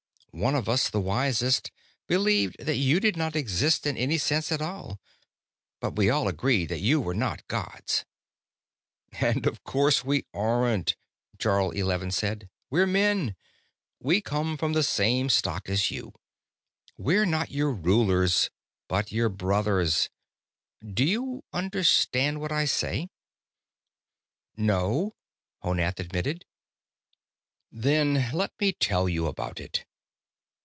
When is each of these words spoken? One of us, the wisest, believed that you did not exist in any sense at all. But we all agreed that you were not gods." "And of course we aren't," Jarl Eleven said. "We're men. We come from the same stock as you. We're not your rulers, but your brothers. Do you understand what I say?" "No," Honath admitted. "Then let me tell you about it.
One 0.33 0.55
of 0.55 0.69
us, 0.69 0.89
the 0.89 1.01
wisest, 1.01 1.71
believed 2.07 2.59
that 2.65 2.77
you 2.77 3.01
did 3.01 3.17
not 3.17 3.35
exist 3.35 3.85
in 3.85 3.97
any 3.97 4.17
sense 4.17 4.49
at 4.49 4.61
all. 4.61 4.97
But 5.81 5.97
we 5.97 6.09
all 6.09 6.29
agreed 6.29 6.67
that 6.69 6.79
you 6.79 7.01
were 7.01 7.13
not 7.13 7.45
gods." 7.49 8.05
"And 9.11 9.45
of 9.45 9.61
course 9.65 10.05
we 10.05 10.25
aren't," 10.33 10.95
Jarl 11.37 11.71
Eleven 11.71 12.11
said. 12.11 12.47
"We're 12.69 12.87
men. 12.87 13.35
We 13.99 14.21
come 14.21 14.55
from 14.55 14.71
the 14.71 14.83
same 14.83 15.27
stock 15.27 15.67
as 15.67 15.91
you. 15.91 16.13
We're 16.97 17.25
not 17.25 17.51
your 17.51 17.73
rulers, 17.73 18.49
but 18.87 19.11
your 19.11 19.27
brothers. 19.27 20.09
Do 20.81 21.03
you 21.03 21.43
understand 21.51 22.39
what 22.39 22.53
I 22.53 22.63
say?" 22.63 23.09
"No," 24.55 25.13
Honath 25.61 25.99
admitted. 25.99 26.45
"Then 27.69 28.31
let 28.31 28.53
me 28.61 28.71
tell 28.71 29.09
you 29.09 29.27
about 29.27 29.59
it. 29.59 29.83